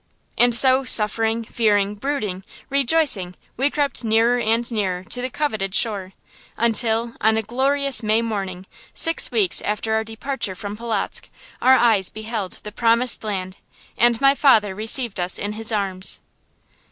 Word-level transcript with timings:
And 0.35 0.55
so 0.55 0.83
suffering, 0.83 1.43
fearing, 1.43 1.93
brooding, 1.93 2.43
rejoicing 2.71 3.35
we 3.55 3.69
crept 3.69 4.03
nearer 4.03 4.39
and 4.39 4.71
nearer 4.71 5.03
to 5.03 5.21
the 5.21 5.29
coveted 5.29 5.75
shore, 5.75 6.13
until, 6.57 7.13
on 7.21 7.37
a 7.37 7.43
glorious 7.43 8.01
May 8.01 8.23
morning, 8.23 8.65
six 8.95 9.29
weeks 9.29 9.61
after 9.61 9.93
our 9.93 10.03
departure 10.03 10.55
from 10.55 10.75
Polotzk, 10.75 11.29
our 11.61 11.75
eyes 11.75 12.09
beheld 12.09 12.53
the 12.63 12.71
Promised 12.71 13.23
Land, 13.23 13.57
and 13.95 14.19
my 14.19 14.33
father 14.33 14.73
received 14.73 15.19
us 15.19 15.37
in 15.37 15.53
his 15.53 15.71
arms. 15.71 16.19